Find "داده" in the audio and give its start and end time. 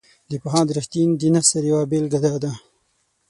2.25-2.51